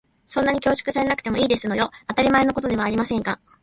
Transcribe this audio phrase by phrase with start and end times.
[0.25, 1.91] そんなに恐縮されなくてもいいんですのよ。
[2.07, 3.39] 当たり前のことではありませんか。